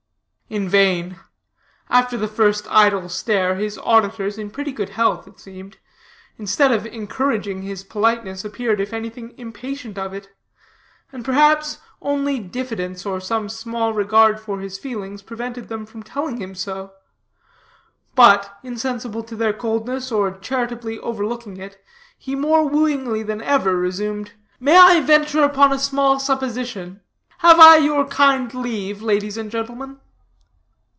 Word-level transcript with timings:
In 0.51 0.67
vain. 0.67 1.17
After 1.89 2.17
the 2.17 2.27
first 2.27 2.67
idle 2.69 3.07
stare, 3.07 3.55
his 3.55 3.77
auditors 3.77 4.37
in 4.37 4.49
pretty 4.51 4.73
good 4.73 4.89
health, 4.89 5.25
it 5.25 5.39
seemed 5.39 5.77
instead 6.37 6.73
of 6.73 6.85
encouraging 6.85 7.61
his 7.61 7.85
politeness, 7.85 8.43
appeared, 8.43 8.81
if 8.81 8.91
anything, 8.91 9.33
impatient 9.37 9.97
of 9.97 10.13
it; 10.13 10.27
and, 11.13 11.23
perhaps, 11.23 11.79
only 12.01 12.37
diffidence, 12.37 13.05
or 13.05 13.21
some 13.21 13.47
small 13.47 13.93
regard 13.93 14.41
for 14.41 14.59
his 14.59 14.77
feelings, 14.77 15.21
prevented 15.21 15.69
them 15.69 15.85
from 15.85 16.03
telling 16.03 16.35
him 16.41 16.53
so. 16.53 16.91
But, 18.13 18.53
insensible 18.61 19.23
to 19.23 19.37
their 19.37 19.53
coldness, 19.53 20.11
or 20.11 20.37
charitably 20.37 20.99
overlooking 20.99 21.55
it, 21.55 21.81
he 22.17 22.35
more 22.35 22.67
wooingly 22.69 23.23
than 23.25 23.41
ever 23.41 23.77
resumed: 23.77 24.33
"May 24.59 24.75
I 24.75 24.99
venture 24.99 25.43
upon 25.45 25.71
a 25.71 25.79
small 25.79 26.19
supposition? 26.19 26.99
Have 27.37 27.57
I 27.57 27.77
your 27.77 28.05
kind 28.07 28.53
leave, 28.53 29.01
ladies 29.01 29.37
and 29.37 29.49
gentlemen?" 29.49 30.01